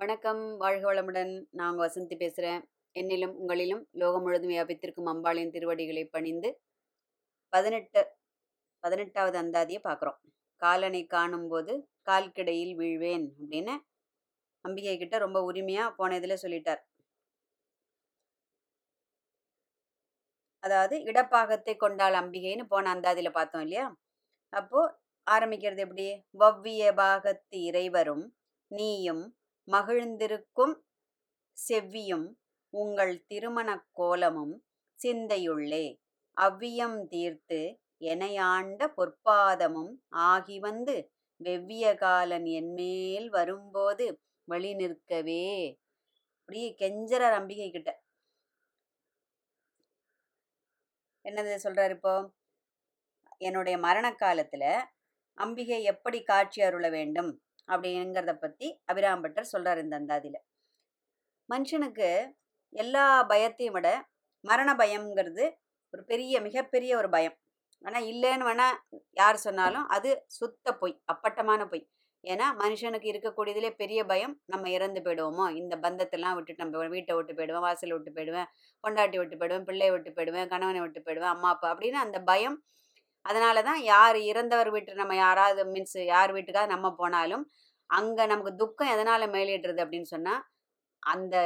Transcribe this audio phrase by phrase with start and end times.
[0.00, 0.40] வணக்கம்.
[0.56, 1.30] வாழ்க வளமுடன்.
[1.50, 2.60] நான் வசந்தி பேசுகிறேன்
[2.96, 6.48] என்னிலும் உங்களிலும் லோகம் முழுதும் வியாபித்திருக்கும் அம்பாளின் திருவடிகளை பணிந்து
[7.52, 8.02] பதினெட்டு
[8.84, 10.18] பதினெட்டாவது அந்தாதியை பார்க்குறோம்.
[10.62, 11.74] காலனை காணும்போது
[12.10, 13.74] கால்கிடையில் வீழ்வேன் அப்படின்னு
[14.64, 16.82] அம்பிகை கிட்ட ரொம்ப உரிமையாக போன இதில் சொல்லிட்டார்.
[20.62, 23.86] அதாவது இடப்பாகத்தை கொண்டாள் அம்பிகைன்னு போன அந்தாதியில் பார்த்தோம் இல்லையா?
[24.52, 24.94] அப்போது
[25.26, 26.06] ஆரம்பிக்கிறது எப்படி?
[26.42, 28.24] வவ்விய பாகத்து இறைவரும்
[28.70, 29.24] நீயும்
[29.68, 30.74] மகிழ்ந்திருக்கும்
[31.58, 32.26] செவ்வியும்
[32.74, 34.54] உங்கள் திருமணக் கோலமும்
[34.98, 35.84] சிந்தையுள்ளே.
[36.36, 37.60] அவ்வியம் தீர்த்து
[38.04, 39.92] எனையாண்ட பொற்பாதமும்
[40.24, 40.96] ஆகி வந்து
[41.40, 44.06] வெவ்விய காலன் என்மேல் வரும்போது
[44.48, 45.44] வழி நிற்கவே
[46.38, 47.90] அப்படியே கெஞ்சறார் அம்பிகை கிட்ட.
[51.24, 52.14] என்னது சொல்றாரு இப்போ?
[53.40, 54.64] என்னுடைய மரண காலத்துல
[55.38, 57.30] அம்பிகை எப்படி காட்சி அருள வேண்டும்?
[57.68, 60.38] அப்படிங்கிறத பத்தி அபிராம்பட்டர் சொல்றாரு இந்த அந்தாதியில.
[61.48, 62.08] மனுஷனுக்கு
[62.72, 63.88] எல்லா பயத்தையும் விட
[64.44, 65.44] மரண பயம்ங்கிறது
[65.94, 67.36] ஒரு பெரிய மிகப்பெரிய ஒரு பயம்.
[67.84, 68.66] ஆனா இல்லைன்னு வேணா
[69.20, 71.84] யார் சொன்னாலும் அது சுத்த பொய் அப்பட்டமான பொய்.
[72.24, 75.44] ஏன்னா மனுஷனுக்கு இருக்கக்கூடியதுலே பெரிய பயம் நம்ம இறந்து போயிடுவோமோ?
[75.60, 78.48] இந்த பந்தத்தெல்லாம் விட்டுட்டு நம்ம வீட்டை விட்டு போயிடுவேன் வாசலை விட்டு போயிடுவேன்
[78.84, 82.56] கொண்டாட்டி விட்டு போயிடுவேன் பிள்ளையை விட்டு போயிடுவேன் கணவனை விட்டு போயிடுவேன் அம்மா அப்பா அப்படின்னு அந்த பயம்
[83.28, 87.44] அதனால தான் யார் இறந்தவர் வீட்டு நம்ம யாராவது மீன்ஸ் யார் வீட்டுக்காவது நம்ம போனாலும்
[87.90, 90.42] அங்கே நமக்கு துக்கம் எதனால் மேலிடுறது அப்படின்னு சொன்னால்
[91.02, 91.36] அந்த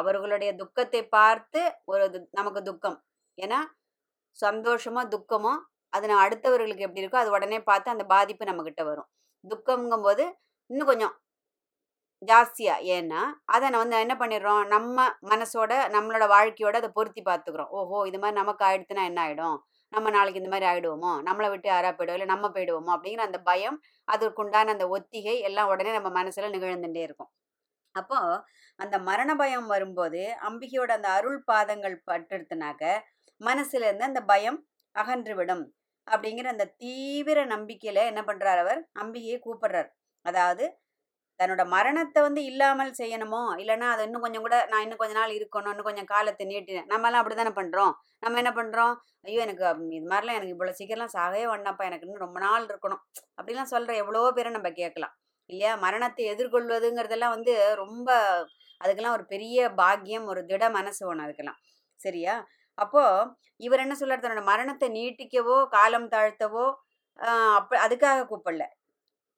[0.00, 1.60] அவர்களுடைய துக்கத்தை பார்த்து
[1.92, 2.04] ஒரு
[2.38, 2.98] நமக்கு துக்கம்.
[3.38, 3.58] ஏன்னா
[4.38, 5.54] சந்தோஷமோ துக்கமோ
[5.92, 9.08] அது நம்ம அடுத்தவர்களுக்கு எப்படி இருக்கோ அது உடனே பார்த்து அந்த பாதிப்பு நம்மக்கிட்ட வரும்.
[9.44, 10.24] துக்கம்ங்கும்போது
[10.70, 11.14] இன்னும் கொஞ்சம்
[12.22, 13.20] ஜாஸ்தியாக ஏன்னா
[13.54, 14.96] அதை நான் வந்து என்ன பண்ணிடுறோம் நம்ம
[15.32, 17.70] மனசோட நம்மளோட வாழ்க்கையோட அதை பொருத்தி பார்த்துக்கிறோம்.
[17.78, 19.58] ஓஹோ இது மாதிரி நமக்கு ஆயிடுத்துனா என்ன ஆகிடும்
[19.92, 22.90] நம்ம நாளைக்கு இந்த மாதிரி ஆகிடுவோமோ நம்மளை விட்டு யாராக போயிடுவோம் இல்லை நம்ம போயிடுவோமோ?
[22.96, 23.76] அப்படிங்கிற அந்த பயம்
[24.08, 27.30] அதற்குண்டான அந்த ஒத்திகை எல்லாம் உடனே நம்ம மனசில் நிகழ்ந்துட்டே இருக்கும்.
[27.94, 28.18] அப்போ
[28.78, 32.84] அந்த மரண பயம் வரும்போது அம்பிகையோட அந்த அருள் பாதங்கள் பட்டுடுத்துனாக்க
[33.40, 34.58] மனசுல இருந்து அந்த பயம்
[34.94, 35.64] அகன்றுவிடும்.
[36.06, 38.80] அப்படிங்கிற அந்த தீவிர நம்பிக்கையில என்ன பண்றார் அவர்?
[39.00, 39.90] அம்பிகையை கூப்பிடுறார்.
[40.26, 40.64] அதாவது
[41.40, 43.42] தன்னோட மரணத்தை வந்து இல்லாமல் செய்யணுமோ?
[43.62, 47.20] இல்லைன்னா அதை இன்னும் கொஞ்சம் கூட நான் இன்னும் கொஞ்ச நாள் இருக்கணும் இன்னும் கொஞ்சம் காலத்தை நீட்டினேன் நம்மலாம்
[47.22, 47.92] அப்படி தானே பண்ணுறோம்
[48.24, 48.94] நம்ம என்ன பண்ணுறோம்
[49.26, 49.64] ஐயோ எனக்கு
[49.98, 51.86] இது மாதிரிலாம் எனக்கு இவ்வளோ சீக்கிரம்லாம் சாகவே வேண்டாம்ப்பா.
[51.90, 53.02] எனக்கு இன்னும் ரொம்ப நாள் இருக்கணும்.
[53.38, 55.14] அப்படிலாம் சொல்கிற எவ்வளவோ பேரை நம்ம கேட்கலாம்.
[55.50, 55.72] இல்லையா?
[55.84, 58.08] மரணத்தை எதிர்கொள்வதுங்கிறதெல்லாம் வந்து ரொம்ப
[58.80, 61.60] அதுக்கெல்லாம் ஒரு பெரிய பாக்கியம் ஒரு திட மனசு வேணும் அதுக்கெல்லாம்.
[62.00, 62.34] சரியா?
[62.78, 63.30] அப்போது
[63.66, 66.66] இவர் என்ன சொல்கிறார் தன்னோட மரணத்தை நீட்டிக்கவோ காலம் தாழ்த்தவோ
[67.18, 68.64] அப்போ அப்ப அதுக்காக கூப்பிடல.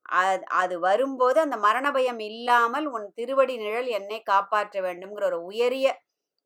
[0.02, 5.88] அது அது வரும்போது அந்த மரண பயம் இல்லாமல் உன் திருவடி நிழல் என்னை காப்பாற்ற வேண்டும்ங்கிற ஒரு உயரிய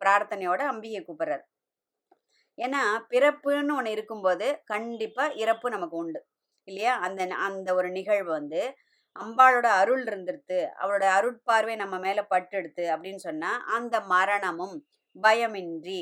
[0.01, 1.45] பிரார்த்தனையோட அம்பிகை கூப்பிடுறாரு.
[2.59, 6.21] ஏன்னா பிறப்புன்னு ஒன்று இருக்கும்போது கண்டிப்பாக இறப்பு நமக்கு உண்டு
[6.69, 6.97] இல்லையா?
[6.99, 8.61] அந்த ந- அந்த ஒரு நிகழ்வு வந்து
[9.17, 14.77] அம்பாளோட அருள் இருந்துருத்து அவளோட அருட்பார்வை நம்ம மேலே பட்டெடுத்து அப்படின்னு சொன்னால் அந்த மரணமும்
[15.23, 16.01] பயமின்றி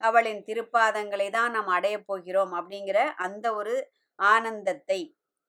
[0.00, 3.74] அவளின் திருப்பாதங்களை தான் நாம் அடையப் போகிறோம் அப்படிங்கிற அந்த ஒரு
[4.18, 5.00] ஆனந்தத்தை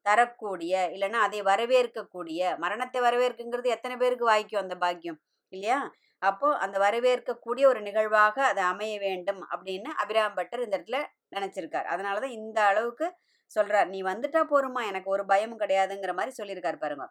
[0.08, 5.20] தரக்கூடிய இல்லைன்னா அதை வரவேற்கக்கூடிய மரணத்தை வரவேற்குங்கிறது எத்தனை பேருக்கு வாய்க்கும் அந்த பாக்கியம்
[5.54, 5.80] இல்லையா?
[6.22, 11.00] அப்போ அந்த வரவேற்கக்கூடிய ஒரு நிகழ்வாக அது அமைய வேண்டும் அப்படின்னு அபிராம்பட்டர் இந்த இடத்துல
[11.36, 11.88] நினைச்சிருக்கார்.
[11.94, 13.08] அதனாலதான் இந்த அளவுக்கு
[13.52, 13.90] சொல்றார்.
[13.94, 17.08] நீ வந்துட்டா போருமா எனக்கு ஒரு பயமும் கிடையாதுங்கிற மாதிரி சொல்லியிருக்காரு பாருங்க.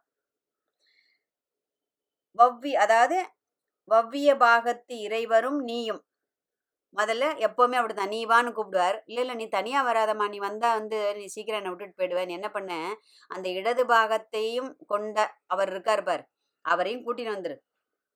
[2.39, 3.19] வவ்வி அதாவது
[3.89, 6.01] வவ்விய பாகத்து இறைவரும் நீயும்
[6.95, 8.97] முதல்ல எப்போவுமே அப்படிதான் நீ வான்னு கூப்பிடுவார்.
[9.09, 10.27] இல்லை இல்லை நீ தனியாக வராதம்மா.
[10.35, 12.73] நீ வந்தால் வந்து நீ சீக்கிரம் என்னை விட்டுட்டு போயிடுவேன் என்ன பண்ண?
[13.31, 16.25] அந்த இடது பாகத்தையும் கொண்ட அவர் இருக்கார் பார்.
[16.65, 17.57] அவரையும் கூட்டின்னு வந்துரு.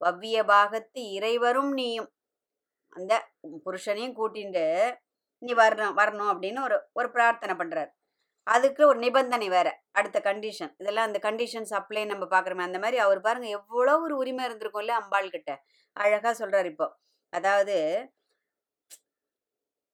[0.01, 2.11] வவ்விய பாகத்து இறைவரும் நீயும்.
[2.93, 3.13] அந்த
[3.67, 4.65] புருஷனையும் கூட்டிட்டு
[5.43, 7.91] நீ வரணும் வரணும் அப்படின்னு ஒரு ஒரு பிரார்த்தனை பண்ணுறார்
[8.47, 9.69] அதுக்கு ஒரு நிபந்தனை வேற.
[9.99, 14.45] அடுத்த கண்டிஷன் இதெல்லாம் அந்த கண்டிஷன்ஸ் அப்ளை நம்ம பார்க்குறோமே அந்த மாதிரி அவர் பாருங்க எவ்வளோ ஒரு உரிமை
[14.49, 15.51] இருந்திருக்கும்ல அம்பாள் கிட்ட
[15.97, 16.87] அழகாக சொல்கிறார் இப்போ.
[17.33, 17.77] அதாவது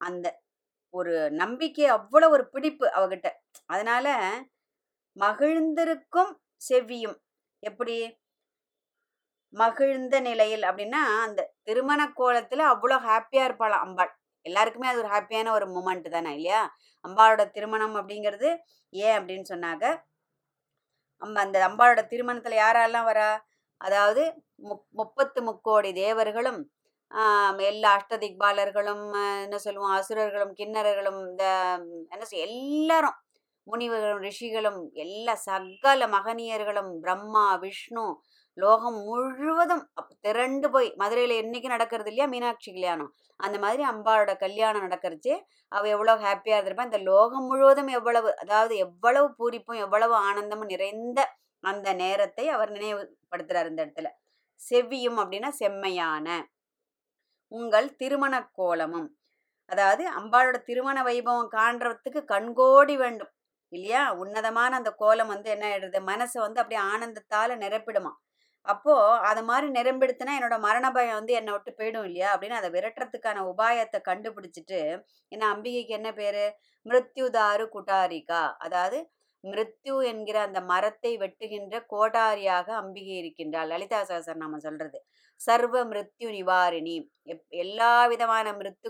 [0.07, 0.27] அந்த
[0.95, 3.29] ஒரு நம்பிக்கை அவ்வளோ ஒரு பிடிப்பு அவகிட்ட.
[3.67, 4.07] அதனால
[5.17, 7.17] மகிழ்ந்திருக்கும் செவ்வியும்
[7.63, 7.97] எப்படி?
[9.55, 14.13] மகிழ்ந்த நிலையில் அப்படின்னா அந்த திருமண கோலத்தில் அவ்வளோ ஹாப்பியாக இருப்பாளாம் அம்பாள்.
[14.47, 16.63] எல்லாருக்குமே அது ஒரு ஹாப்பியான ஒரு மூமெண்ட் தானே இல்லையா?
[17.05, 18.51] அம்பாளோட திருமணம் அப்படிங்கிறது
[18.93, 19.85] ஏன் அப்படின்னு சொன்னாக்க
[21.23, 23.29] அம்ப அந்த அம்பாளோட திருமணத்தில் யாரெல்லாம் வரா?
[23.81, 24.23] அதாவது
[24.63, 26.61] முப் முப்பத்து முக்கோடி தேவர்களும்
[27.69, 29.05] எல்லா அஷ்டதிக்பாலர்களும்
[29.45, 31.45] என்ன சொல்லுவோம் அசுரர்களும் கிண்ணறர்களும் இந்த
[32.13, 33.17] என்ன சொல் எல்லாரும்
[33.67, 38.05] முனிவர்களும் ரிஷிகளும் எல்லா சகல மகனியர்களும் பிரம்மா விஷ்ணு
[38.59, 39.83] லோகம் முழுவதும்
[40.21, 42.27] திரண்டு போய் மதுரையில் என்னைக்கு நடக்கிறது இல்லையா?
[42.27, 43.11] மீனாட்சி கல்யாணம்.
[43.41, 45.33] அந்த மாதிரி அம்பாளோட கல்யாணம் நடக்கிறச்சு.
[45.73, 46.89] அவள் எவ்வளோ ஹாப்பியாக இருந்திருப்பா.
[46.91, 51.19] இந்த லோகம் முழுவதும் எவ்வளவு அதாவது எவ்வளவு பூரிப்பும் எவ்வளவு ஆனந்தமும் நிறைந்த
[51.65, 54.11] அந்த நேரத்தை அவர் நினைவுபடுத்துறார் இந்த இடத்துல.
[54.61, 56.29] செவ்வியும் அப்படின்னா செம்மையான
[57.53, 59.09] உங்கள் திருமண கோலமும்
[59.71, 63.33] அதாவது அம்பாளோட திருமண வைபவம் காண்றதுக்கு கண்கோடி வேண்டும்.
[63.73, 64.03] இல்லையா?
[64.15, 66.01] உன்னதமான அந்த கோலம் வந்து என்ன ஆயிடுது?
[66.09, 68.13] மனசை வந்து அப்படியே ஆனந்தத்தால நிரப்பிடுமா?
[68.67, 72.29] அப்போ அது மாதிரி நிரம்பிடுத்துனா என்னோட மரண பயம் வந்து என்னை விட்டு போயிடும் இல்லையா?
[72.35, 74.81] அப்படின்னு அதை விரட்டுறதுக்கான உபாயத்தை கண்டுபிடிச்சிட்டு
[75.33, 76.47] என்ன அம்பிகைக்கு என்ன பேரு?
[76.87, 78.43] மிருத்யுதாரு குட்டாரிகா.
[78.59, 78.99] அதாவது
[79.45, 83.69] மிருத்யு என்கிற அந்த மரத்தை வெட்டுகின்ற கோடாரியாக அம்பிகை இருக்கின்றாள்.
[83.69, 84.99] லலிதா சாசர் நாம சொல்றது.
[85.41, 86.95] சர்வ மிருத்யு நிவாரிணி
[87.33, 88.89] எப் எல்லா விதமான மிருத்து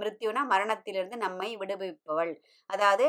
[0.00, 2.32] மிருத்யுனா மரணத்திலிருந்து நம்மை விடுவிப்பவள்.
[2.70, 3.06] அதாவது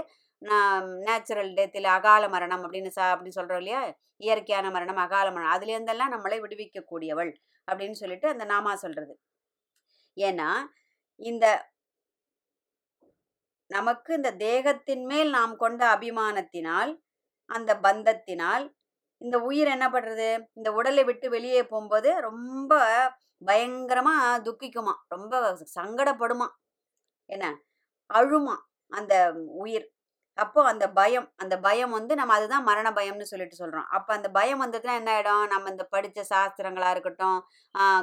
[1.08, 3.82] நேச்சுரல் டெத்தில் அகால மரணம் அப்படின்னு சா அப்படின்னு சொல்கிறோம் இல்லையா?
[4.22, 5.54] இயற்கையான மரணம் அகால மரணம்.
[5.56, 7.32] அதுலேருந்தெல்லாம் நம்மளை விடுவிக்கக்கூடியவள்
[7.68, 9.14] அப்படின்னு சொல்லிட்டு அந்த நாமா சொல்கிறது
[10.18, 10.50] ஏன்னா
[11.20, 11.46] இந்த
[13.72, 16.92] நமக்கு இந்த தேகத்தின் மேல் நாம் கொண்ட அபிமானத்தினால்
[17.50, 18.66] அந்த பந்தத்தினால்
[19.22, 20.28] இந்த உயிர் என்ன பண்ணுறது
[20.60, 22.74] இந்த உடலை விட்டு வெளியே போகும்போது ரொம்ப
[23.50, 24.94] பயங்கரமாக துக்கிக்குமா?
[25.16, 25.34] ரொம்ப
[25.78, 26.48] சங்கடப்படுமா?
[27.30, 27.48] என்ன?
[28.10, 28.56] அழுமா
[28.92, 29.14] அந்த
[29.64, 29.88] உயிர்.
[30.38, 34.62] அப்போ அந்த பயம் அந்த பயம் வந்து நம்ம அதுதான் மரண பயம்னு சொல்லிட்டு சொல்கிறோம் அப்போ அந்த பயம்
[34.64, 37.40] வந்ததுன்னா என்ன ஆகிடும் நம்ம இந்த படித்த சாஸ்திரங்களாக இருக்கட்டும்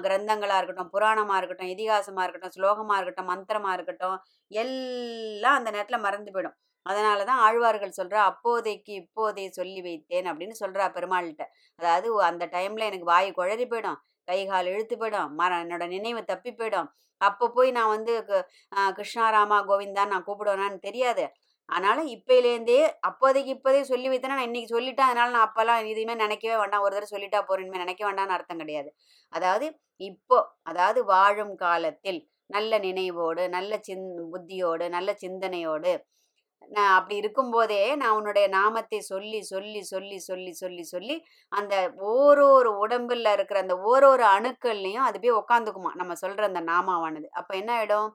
[0.04, 4.18] கிரந்தங்களாக இருக்கட்டும் புராணமாக இருக்கட்டும் இதிகாசமாக இருக்கட்டும் ஸ்லோகமாக இருக்கட்டும் மந்திரமாக இருக்கட்டும்
[4.52, 6.56] எல்லாம் அந்த நேரத்தில் மறந்து போயிடும்.
[6.86, 11.44] அதனால தான் ஆழ்வார்கள் சொல்கிறா அப்போதைக்கு இப்போதே சொல்லி வைத்தேன் அப்படின்னு சொல்கிறா பெருமாள்கிட்ட.
[11.78, 13.98] அதாவது அந்த டைமில் எனக்கு வாய் குழறி போயிடும்
[14.28, 16.88] கை கால் இழுத்து போயிடும் மர என்னோட நினைவு தப்பி போயிடும்.
[17.20, 18.12] அப்போ போய் நான் வந்து
[18.96, 21.24] கிருஷ்ணாராமா கோவிந்தான் நான் கூப்பிடுவேனான்னு தெரியாது.
[21.68, 26.84] அதனால இப்பயிலேருந்தே அப்போதைக்கு இப்போதே சொல்லி வைத்தேன்னா நான் இன்னைக்கு சொல்லிட்டேன் அதனால நான் அப்போல்லாம் இதுவுமே நினைக்கவே வேண்டாம்.
[26.86, 28.90] ஒரு தடவை சொல்லிட்டா போறேன் நினைக்க வேண்டாம்னு அர்த்தம் கிடையாது.
[29.32, 29.66] அதாவது
[30.00, 35.92] இப்போ அதாவது வாழும் காலத்தில் நல்ல நினைவோடு நல்ல சிந் புத்தியோடு நல்ல சிந்தனையோடு
[36.62, 41.16] நான் அப்படி இருக்கும்போதே நான் உன்னுடைய நாமத்தை சொல்லி சொல்லி சொல்லி சொல்லி சொல்லி சொல்லி
[41.52, 41.74] அந்த
[42.12, 45.92] ஓரொரு உடம்புல இருக்கிற அந்த ஓரொரு அணுக்கள்லையும் அது போய் உக்காந்துக்குமா?
[45.94, 47.28] நம்ம சொல்ற அந்த நாமாவானது.
[47.32, 48.10] அப்ப என்ன ஆயிடும்?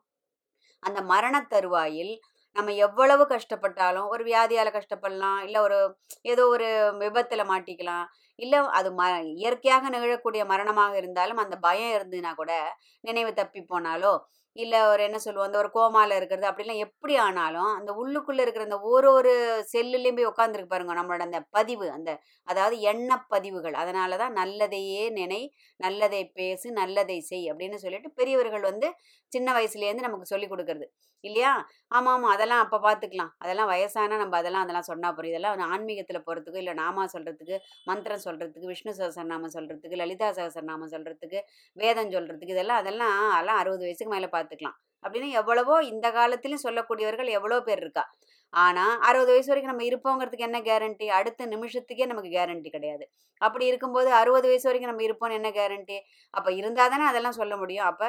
[0.84, 2.14] அந்த மரண தருவாயில்
[2.56, 5.78] நம்ம எவ்வளவு கஷ்டப்பட்டாலும் ஒரு வியாதியால கஷ்டப்படலாம் இல்லை ஒரு
[6.22, 6.68] ஏதோ ஒரு
[7.00, 8.06] விபத்துல மாட்டிக்கலாம்
[8.40, 9.04] இல்லை அது ம
[9.36, 12.54] இயற்கையாக நிகழக்கூடிய மரணமாக இருந்தாலும் அந்த பயம் இருந்ததுன்னா கூட
[13.02, 14.14] நினைவு தப்பி போனாலோ
[14.56, 18.80] இல்லை ஒரு என்ன சொல்லுவோம் அந்த ஒரு கோமாவில் இருக்கிறது அப்படிலாம் எப்படி ஆனாலும் அந்த உள்ளுக்குள்ளே இருக்கிற அந்த
[18.92, 19.32] ஒரு ஒரு
[19.72, 22.10] செல்லுலேயும் போய் உட்காந்துருக்கு பாருங்க நம்மளோட அந்த பதிவு அந்த
[22.48, 23.76] அதாவது எண்ண பதிவுகள்.
[23.76, 25.42] அதனால தான் நல்லதையே நினை
[25.80, 28.90] நல்லதை பேசு நல்லதை செய் அப்படின்னு சொல்லிட்டு பெரியவர்கள் வந்து
[29.32, 30.88] சின்ன வயசுலேருந்து நமக்கு சொல்லி கொடுக்கறது.
[31.24, 31.52] இல்லையா?
[31.92, 36.62] ஆமாம் ஆமாம் அதெல்லாம் அப்போ பார்த்துக்கலாம் அதெல்லாம் வயசானா நம்ம அதெல்லாம் அதெல்லாம் சொன்னால் போகிறோம் இதெல்லாம் ஆன்மீகத்தில் போகிறதுக்கு
[36.64, 37.58] இல்லை நாமா சொல்கிறதுக்கு
[37.88, 41.42] மந்திரம் சொல்கிறதுக்கு விஷ்ணு சகசரநாமம் சொல்கிறதுக்கு லலிதா சகசரநாமம் சொல்கிறதுக்கு
[41.78, 47.58] வேதம் சொல்கிறதுக்கு இதெல்லாம் அதெல்லாம் அதெல்லாம் அறுபது வயசுக்கு மேலே பார்த்துக்கலாம் அப்படின்னு எவ்வளவோ இந்த காலத்திலையும் சொல்லக்கூடியவர்கள் எவ்வளோ
[47.68, 48.04] பேர் இருக்கா?
[48.54, 53.06] ஆனால் அறுபது வயசு வரைக்கும் நம்ம இருப்போங்கிறதுக்கு என்ன கேரண்டி அடுத்த நிமிஷத்துக்கே நமக்கு கேரண்டி கிடையாது.
[53.42, 55.98] அப்படி இருக்கும்போது அறுபது வயசு வரைக்கும் நம்ம இருப்போம்னு என்ன கேரண்டி
[56.34, 57.88] அப்போ இருந்தால் தானே அதெல்லாம் சொல்ல முடியும்.
[57.92, 58.08] அப்போ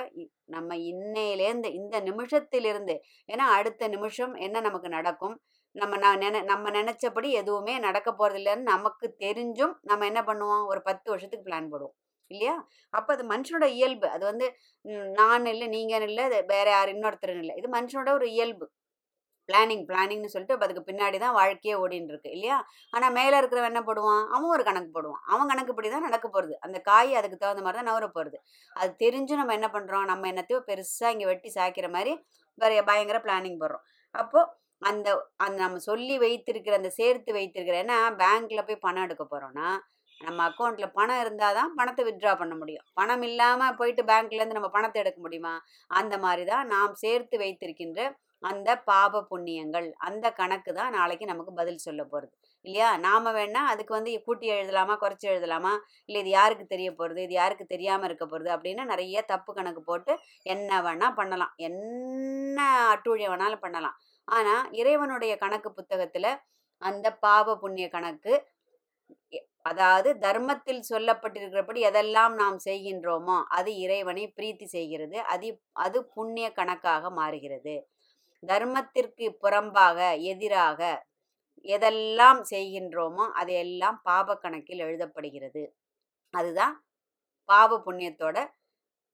[0.57, 2.97] நம்ம இன்னையிலேருந்து இந்த நிமிஷத்திலிருந்து
[3.29, 5.37] ஏன்னா அடுத்த நிமிஷம் என்ன நமக்கு நடக்கும்?
[5.77, 10.65] நம்ம நான் நினை நம்ம நினச்சபடி எதுவுமே நடக்க போகிறதில்லன்னு நமக்கு தெரிஞ்சும் நம்ம என்ன பண்ணுவோம்?
[10.73, 11.95] ஒரு பத்து வருஷத்துக்கு பிளான் போடுவோம்.
[12.31, 12.57] இல்லையா?
[12.95, 14.07] அப்போ அது மனுஷனோட இயல்பு.
[14.17, 14.47] அது வந்து
[15.21, 17.55] நான் இல்லை நீங்கள் இல்லை வேற யார் இன்னொருத்தர் இல்லை.
[17.61, 18.67] இது மனுஷனோட ஒரு இயல்பு.
[19.49, 22.59] பிளானிங் பிளானிங்னு சொல்லிட்டு அதுக்கு பின்னாடி தான் வாழ்க்கையே ஓடின்னு இருக்கு இல்லையா?
[22.95, 24.23] ஆனால் மேலே இருக்கிறவன் என்ன போடுவான்?
[24.35, 25.23] அவன் ஒரு கணக்கு போடுவான்.
[25.33, 28.39] அவன் கணக்குப்படி தான் நடக்க போகிறது அந்த காய் அதுக்கு தகுந்த மாதிரி தான் நவர போகிறது
[28.77, 32.15] அது தெரிஞ்சு நம்ம என்ன பண்ணுறோம் நம்ம என்னத்தையோ பெருசாக இங்கே வெட்டி சாய்க்கிற மாதிரி
[32.59, 33.85] வேற பயங்கர பிளானிங் போடுறோம்.
[34.15, 34.49] அப்போது
[34.91, 35.09] அந்த
[35.45, 39.69] அந்த நம்ம சொல்லி வைத்திருக்கிற அந்த சேர்த்து வைத்திருக்கிற ஏன்னா பேங்க்கில் போய் பணம் எடுக்க போகிறோன்னா
[40.21, 42.85] நம்ம அக்கௌண்ட்டில் பணம் இருந்தால் தான் பணத்தை வித்ட்ரா பண்ண முடியும்.
[42.99, 45.55] பணம் இல்லாமல் போயிட்டு பேங்க்லேருந்து நம்ம பணத்தை எடுக்க முடியுமா?
[45.91, 48.01] அந்த மாதிரி தான் நாம் சேர்த்து வைத்திருக்கின்ற
[48.43, 52.33] அந்த பாப புண்ணியங்கள் அந்த கணக்கு தான் நாளைக்கு நமக்கு பதில் சொல்ல போகிறது
[52.65, 52.89] இல்லையா?
[53.07, 55.73] நாம் வேணால் அதுக்கு வந்து கூட்டி எழுதலாமா குறைச்சி எழுதலாமா?
[56.09, 60.15] இல்லை இது யாருக்கு தெரிய போகிறது இது யாருக்கு தெரியாமல் இருக்க போகிறது அப்படின்னு நிறைய தப்பு கணக்கு போட்டு
[60.55, 61.53] என்ன வேணால் பண்ணலாம்.
[61.69, 62.59] என்ன
[62.95, 63.97] அட்டூழியம் வேணாலும் பண்ணலாம்.
[64.29, 66.31] ஆனால் இறைவனுடைய கணக்கு புத்தகத்தில்
[66.83, 68.33] அந்த பாப புண்ணிய கணக்கு
[69.71, 75.17] அதாவது தர்மத்தில் சொல்லப்பட்டிருக்கிறபடி எதெல்லாம் நாம் செய்கின்றோமோ அது இறைவனை பிரீத்தி செய்கிறது.
[75.35, 75.49] அது
[75.85, 77.75] அது புண்ணிய கணக்காக மாறுகிறது.
[78.43, 79.99] தர்மத்திற்கு புறம்பாக
[80.33, 80.81] எதிராக
[81.65, 85.63] எதெல்லாம் செய்கின்றோமோ அதையெல்லாம் பாப கணக்கில் எழுதப்படுகிறது.
[86.35, 86.75] அதுதான்
[87.49, 88.39] பாப புண்ணியத்தோட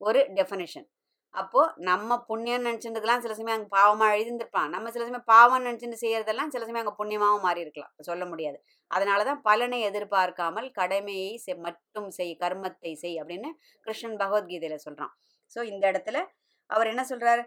[0.00, 0.87] ஒரு டெஃபனிஷன்
[1.35, 6.52] அப்போ நம்ம புண்ணியம் நினச்சிருந்ததுலாம் சில சமயம் அங்கே பாவமாக எழுதியிருந்திருப்பான் நம்ம சில சமயம் பாவம் நினச்சிட்டு செய்யறதெல்லாம்
[6.54, 8.58] சில சமயம் அங்கே புண்ணியமாகவும் மாறி இருக்கலாம் சொல்ல முடியாது.
[8.90, 13.50] அதனால தான் பலனை எதிர்பார்க்காமல் கடமையை செய் மட்டும் செய் கர்மத்தை செய் அப்படின்னு
[13.87, 15.12] கிருஷ்ணன் பகவத்கீதையில் சொல்கிறான்
[15.56, 16.18] ஸோ இந்த இடத்துல
[16.70, 17.42] அவர் என்ன சொல்கிறார்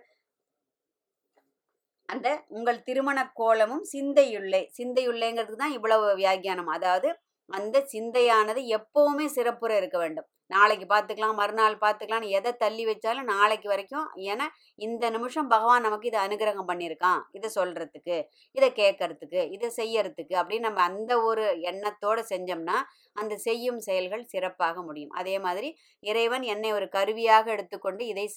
[2.10, 2.27] அந்த
[2.58, 6.72] உங்கள் திருமண கோலமும் சிந்தையுள்ளே சிந்தையுள்ளேங்கிறதுக்கு தான் இவ்வளவு வியாக்கியானம்.
[6.77, 7.10] அதாவது
[7.50, 10.27] அந்த சிந்தையானது எப்பவுமே சிறப்புற இருக்க வேண்டும்.
[10.51, 14.46] நாளைக்கு பார்த்துக்கலாம் மறுநாள் பார்த்துக்கலாம் எதை தள்ளி வச்சாலும் நாளைக்கு வரைக்கும் ஏன்னா
[14.79, 17.22] இந்த நிமிஷம் பகவான் நமக்கு இதை அனுகிரகம் பண்ணியிருக்கான்.
[17.38, 18.17] இதை சொல்றதுக்கு
[18.58, 22.77] இதை கேட்கறதுக்கு இதை செய்யறதுக்கு அப்படின்னு நம்ம அந்த ஒரு எண்ணத்தோடு செஞ்சோம்னா
[23.22, 25.13] அந்த செய்யும் செயல்கள் சிறப்பாக முடியும்.
[25.22, 25.72] அதே மாதிரி
[26.03, 28.27] இறைவன் என்னை ஒரு கருவியாக எடுத்துக்கொண்டு இதை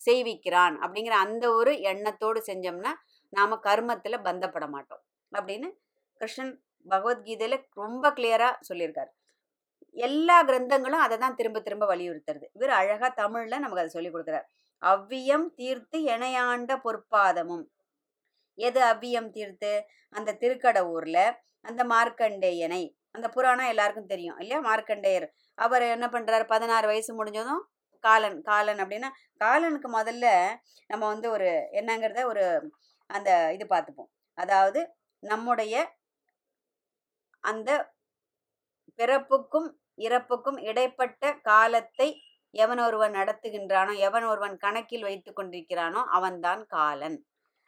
[0.00, 2.92] செய்விக்கிறான் அப்படிங்கிற அந்த ஒரு எண்ணத்தோடு செஞ்சோம்னா
[3.32, 5.02] நாம கர்மத்துல பந்தப்பட மாட்டோம்.
[5.32, 5.68] அப்படின்னு
[6.20, 6.54] கிருஷ்ணன்
[6.86, 9.10] பகவத்கீதையில ரொம்ப கிளியரா சொல்லியிருக்காரு.
[9.96, 12.46] எல்லா கிரந்தங்களும் அதை தான் திரும்ப திரும்ப வலியுறுத்துறது.
[12.52, 14.46] இவர் அழகா தமிழ்ல நமக்கு அதை சொல்லி கொடுக்குறார்.
[14.82, 17.64] அவ்வியம் தீர்த்து இணையாண்ட பொற்பாதமும்.
[18.58, 19.72] எது அவ்வியம் தீர்த்து?
[20.08, 20.78] அந்த திருக்கட
[21.60, 22.82] அந்த மார்க்கண்டேயனை.
[23.10, 24.60] அந்த புராணம் எல்லாருக்கும் தெரியும் இல்லையா?
[24.62, 25.26] மார்க்கண்டேயர்.
[25.58, 26.44] அவர் என்ன பண்றாரு?
[26.46, 27.62] பதினாறு வயசு முடிஞ்சதும்
[28.04, 29.08] காலன் காலன் அப்படின்னா
[29.44, 30.26] காலனுக்கு முதல்ல
[30.86, 32.44] நம்ம வந்து ஒரு என்னங்கிறத ஒரு
[33.10, 34.10] அந்த இது பார்த்துப்போம்.
[34.38, 34.80] அதாவது
[35.22, 35.74] நம்முடைய
[37.44, 37.70] அந்த
[38.98, 42.08] பிறப்புக்கும் இறப்புக்கும் இடைப்பட்ட காலத்தை
[42.54, 47.18] எவன் ஒருவன் நடத்துகின்றானோ எவன் ஒருவன் கணக்கில் வைத்து கொண்டிருக்கிறானோ அவன்தான் காலன்.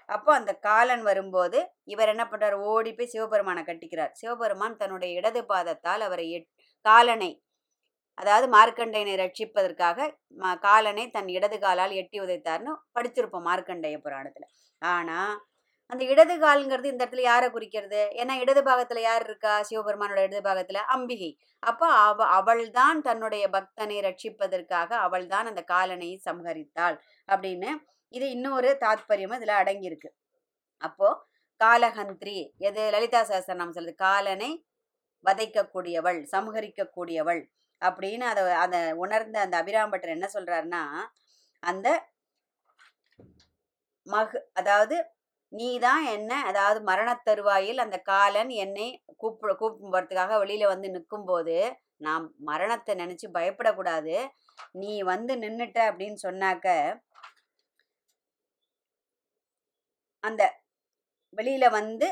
[0.08, 4.12] அப்போ அந்த காலன் வரும்போது இவர் என்ன பண்ணுறார் ஓடி போய் சிவபெருமானை கட்டிக்கிறார்.
[4.12, 6.48] சிவபெருமான் தன்னுடைய இடது பாதத்தால் அவரை எட்-
[6.84, 7.30] காலனை
[8.18, 9.98] அதாவது மார்க்கண்டையனை ரட்சிப்பதற்காக
[10.60, 14.48] காலனை தன் இடது காலால் எட்டி உதைத்தார்னு படிச்சிருப்போம் மார்க்கண்டைய புராணத்தில்.
[14.82, 15.20] ஆனா
[15.92, 18.00] அந்த இடது கால்ங்கிறது இந்த இடத்துல யாரை குறிக்கிறது?
[18.20, 19.54] ஏன்னா இடது பாகத்துல யார் இருக்கா?
[19.68, 21.30] சிவபெருமானோட இடது பாகத்துல அம்பிகை.
[21.62, 26.96] அப்போ அவ அவள்தான் தன்னுடைய பக்தனை ரட்சிப்பதற்காக அவள் தான் அந்த காலனை சம்ஹரித்தாள்
[27.28, 27.70] அப்படின்னு
[28.14, 30.10] இது இன்னொரு தாத்பரியம் இதுல அடங்கியிருக்கு.
[30.82, 31.08] அப்போ
[31.60, 32.36] காலஹந்திரி
[32.68, 32.82] எது?
[32.94, 34.50] லலிதா சகஸ்ரநாமம் சொல்லுது காலனை
[35.24, 37.42] வதைக்கக்கூடியவள் சம்ஹரிக்கக்கூடியவள்
[37.82, 40.82] அப்படின்னு அதை அதை உணர்ந்த அந்த அபிராம்பட்டர் என்ன சொல்றாருன்னா
[41.62, 41.88] அந்த
[44.06, 44.96] மகு அதாவது
[45.52, 51.56] நீதான் என்ன அதாவது மரணத் தருவாயில் அந்த காலன் என்னை கூப்பிட கூப்பிடுறதுக்காக வெளியில வந்து நிற்கும்போது
[52.00, 54.16] நான் மரணத்தை நினைச்சு பயப்படக்கூடாது.
[54.74, 56.66] நீ வந்து நின்னுட்ட அப்படின்னு சொன்னாக்க
[60.24, 60.42] அந்த
[61.38, 62.06] வெளியில வந்து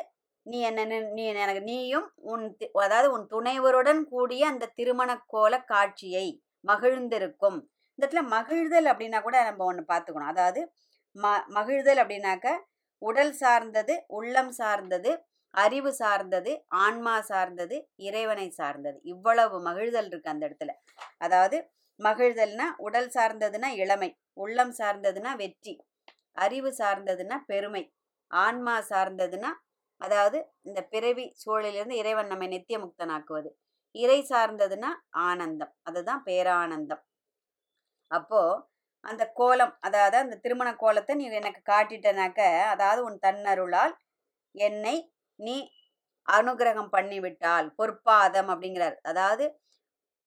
[0.47, 2.45] நீ என்ன நின்- நீ எனக்கு நீயும் உன்
[2.83, 6.27] அதாவது உன் துணைவருடன் கூடிய அந்த திருமண கோல காட்சியை
[6.65, 7.59] மகிழ்ந்திருக்கும்.
[7.99, 10.33] இந்த இடத்துல மகிழ்தல் அப்படின்னா கூட நம்ம ஒன்று பார்த்துக்கணும்.
[10.35, 10.61] அதாவது
[11.19, 11.25] ம
[11.57, 12.49] மகிழ்தல் அப்படின்னாக்க
[13.03, 15.11] உடல் சார்ந்தது உள்ளம் சார்ந்தது
[15.55, 16.53] அறிவு சார்ந்தது
[16.85, 18.99] ஆன்மா சார்ந்தது இறைவனை சார்ந்தது.
[19.05, 20.73] இவ்வளவு மகிழ்தல் இருக்கு அந்த இடத்துல.
[21.19, 21.59] அதாவது
[22.01, 25.75] மகிழ்தல்னா உடல் சார்ந்ததுன்னா இளமை உள்ளம் சார்ந்ததுன்னா வெற்றி
[26.39, 27.83] அறிவு சார்ந்ததுன்னா பெருமை
[28.31, 29.51] ஆன்மா சார்ந்ததுன்னா
[30.01, 33.51] அதாவது இந்த பிறவி சூழலிலிருந்து இறைவன் நம்மை நித்திய முக்தனாக்குவது.
[33.95, 34.91] இறை சார்ந்ததுன்னா
[35.27, 37.03] ஆனந்தம் அதுதான் பேரானந்தம்.
[38.11, 38.41] அப்போ
[39.05, 42.41] அந்த கோலம் அதாவது அந்த திருமண கோலத்தை நீ எனக்கு காட்டிட்டனாக்க
[42.73, 43.95] அதாவது உன் தன்னருளால்
[44.55, 44.97] என்னை
[45.41, 45.57] நீ
[46.29, 48.97] அனுகிரகம் பண்ணிவிட்டால் பொற்பாதம் அப்படிங்கிறார்.
[49.03, 49.45] அதாவது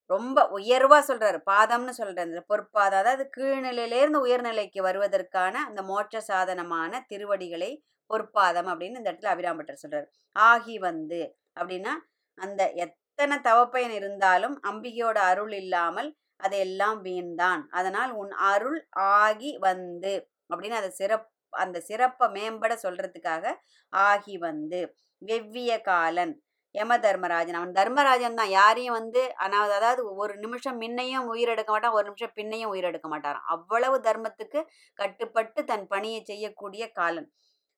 [0.09, 2.29] ரொம்ப உயர்வாக சொல்கிறார் பாதம்னு சொல்றாரு.
[2.29, 7.71] இந்த பொற்பாதம் அதாவது கீழ்நிலையிலேருந்து உயர்நிலைக்கு வருவதற்கான அந்த மோட்ச சாதனமான திருவடிகளை
[8.09, 11.21] பொற்பாதம் அப்படின்னு இந்த இடத்துல அபிராம்பட்டர் சொல்கிறார் ஆகி வந்து
[11.59, 11.93] அப்படின்னா
[12.37, 16.09] அந்த எத்தனை தவப்பயன் இருந்தாலும் அம்பிகையோட அருள் இல்லாமல்
[16.41, 17.63] அதெல்லாம் வீண்தான்.
[17.71, 18.79] அதனால் உன் அருள்
[19.17, 20.13] ஆகி வந்து
[20.49, 23.45] அப்படின்னு அதை சிறப் அந்த சிறப்பை மேம்பட சொல்றதுக்காக
[23.93, 24.81] ஆகி வந்து.
[25.21, 26.33] வெவ்விய காலன்
[26.75, 27.57] யம தர்மராஜன்.
[27.59, 28.51] அவன் தர்மராஜன் தான்.
[28.57, 33.47] யாரையும் வந்து அனாவது அதாவது ஒரு நிமிஷம் முன்னையும் உயிரெடுக்க மாட்டான் ஒரு நிமிஷம் பின்னையும் உயிரெடுக்க மாட்டாராம்.
[33.55, 34.61] அவ்வளவு தர்மத்துக்கு
[34.99, 37.29] கட்டுப்பட்டு தன் பணியை செய்யக்கூடிய காலன்.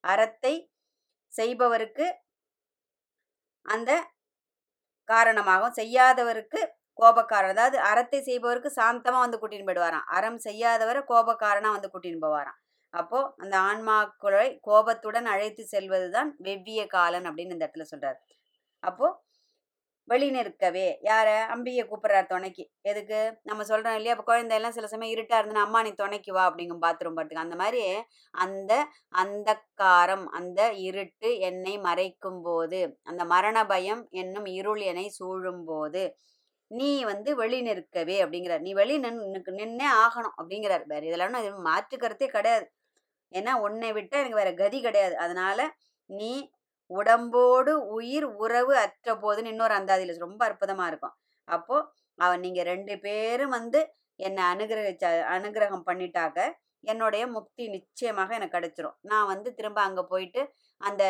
[0.03, 0.53] அறத்தை
[1.33, 2.05] செய்பவருக்கு
[3.65, 3.91] அந்த
[5.09, 6.59] காரணமாகவும் செய்யாதவருக்கு
[6.99, 7.53] கோபக்காரன்.
[7.55, 10.07] அதாவது அறத்தை செய்பவருக்கு சாந்தமா வந்து கூட்டின்னு போயிடுவாராம்.
[10.17, 12.59] அறம் செய்யாதவரை கோபக்காரனா வந்து கூட்டின்னு போவாராம்.
[12.93, 18.19] அப்போ அந்த ஆன்மாக்களை கோபத்துடன் அழைத்து செல்வதுதான் வெவ்விய காலன் அப்படின்னு இந்த இடத்துல சொல்றாரு.
[18.83, 19.07] அப்போ
[20.07, 21.27] வெளி நிற்கவே யார?
[21.53, 22.63] அம்பியை கூப்பிடுறாரு துணைக்கு.
[22.81, 23.19] எதுக்கு?
[23.43, 24.15] நம்ம சொல்றோம் இல்லையா?
[24.15, 27.57] இப்போ குழந்தை எல்லாம் சில சமயம் இருட்டா இருந்துன்னா அம்மா நீ துணைக்கு வா அப்படிங்கும் பாத்ரூம் போறதுக்கு அந்த
[27.61, 27.83] மாதிரி
[28.33, 28.71] அந்த
[29.13, 29.49] அந்த
[29.81, 36.03] காரம் அந்த இருட்டு என்னை மறைக்கும் போது அந்த மரண பயம் என்னும் இருள் என்னை சூழும் போது
[36.73, 38.63] நீ வந்து வெளி நிற்கவே அப்படிங்கிறார்.
[38.67, 40.85] நீ வெளி நின்று நின்னே ஆகணும் அப்படிங்கிறார்.
[40.91, 42.65] வேற இதெல்லாம் இது மாற்றுக்கருத்தே கிடையாது.
[43.31, 45.15] ஏன்னா உன்னை விட்டா எனக்கு வேற கதி கிடையாது.
[45.17, 45.59] அதனால
[46.09, 46.33] நீ
[46.91, 51.15] உடம்போடு உயிர் உறவு அற்ற போதுன்னு இன்னொரு அந்தாதியில் ரொம்ப அற்புதமா இருக்கும்.
[51.47, 51.75] அப்போ
[52.19, 53.79] அவன் நீங்க ரெண்டு பேரும் வந்து
[54.19, 56.39] என்னை அனுகிரகிச்ச அனுகிரகம் பண்ணிட்டாக்க
[56.83, 58.95] என்னுடைய முக்தி நிச்சயமாக எனக்கு கிடைச்சிரும்.
[59.11, 60.41] நான் வந்து திரும்ப அங்க போயிட்டு
[60.81, 61.03] அந்த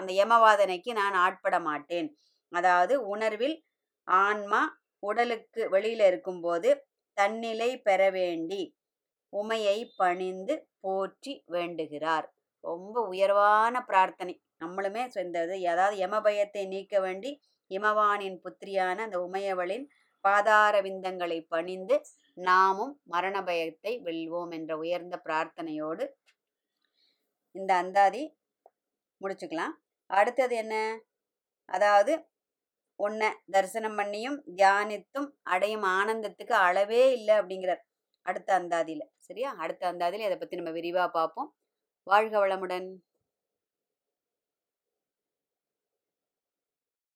[0.00, 2.08] அந்த யமவாதனைக்கு நான் ஆட்பட மாட்டேன்.
[2.52, 3.56] அதாவது உணர்வில்
[4.08, 4.60] ஆன்மா
[4.98, 8.76] உடலுக்கு வெளியில இருக்கும்போது தன்னிலை பெற வேண்டி
[9.32, 12.34] உமையை பணிந்து போற்றி வேண்டுகிறார்.
[12.60, 14.42] ரொம்ப உயர்வான பிரார்த்தனை.
[14.64, 19.86] நம்மளுமே சொ- இந்த இது அதாவது யமபயத்தை நீக்க வேண்டி இமவானின் புத்திரியான அந்த உமையவளின்
[20.20, 22.00] பாதார விந்தங்களை பணிந்து
[22.34, 26.08] நாமும் மரண பயத்தை வெல்வோம் என்ற உயர்ந்த பிரார்த்தனையோடு
[27.50, 28.38] இந்த அந்தாதி
[29.20, 29.72] முடிச்சுக்கலாம்.
[30.06, 31.02] அடுத்தது என்ன?
[31.64, 32.28] அதாவது
[32.98, 37.82] உன்னை தரிசனம் பண்ணியும் தியானித்தும் அடையும் ஆனந்தத்துக்கு அளவே இல்லை அப்படிங்கிறார்.
[38.26, 39.50] அடுத்த அந்தாதியில் சரியா?
[39.56, 41.50] அடுத்த அந்தாதியில் இதை பற்றி நம்ம விரிவாக பார்ப்போம்.
[42.06, 42.88] வாழ்க வளமுடன்.